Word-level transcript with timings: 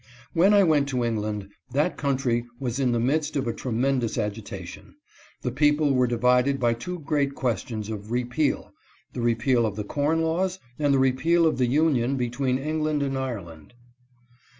When 0.33 0.51
I 0.55 0.63
went 0.63 0.87
to 0.89 1.03
England 1.05 1.49
that 1.73 1.95
country 1.95 2.47
was* 2.59 2.79
in 2.79 2.91
the 2.91 2.99
midst 2.99 3.35
of 3.35 3.45
a 3.45 3.53
tremendous 3.53 4.17
agitation. 4.17 4.95
^The 5.43 5.53
people 5.53 5.93
were 5.93 6.07
divided 6.07 6.59
by 6.59 6.73
two 6.73 6.97
great 7.01 7.35
questions 7.35 7.87
of" 7.87 8.09
Repeal 8.11 8.73
"—the 9.13 9.21
repeal' 9.21 9.67
of 9.67 9.75
the 9.75 9.83
corn 9.83 10.23
laws 10.23 10.57
and 10.79 10.91
the 10.91 10.97
repeal 10.97 11.45
of 11.45 11.59
the 11.59 11.67
union 11.67 12.17
between 12.17 12.57
England 12.57 13.03
and 13.03 13.15
Ireland. 13.15 13.75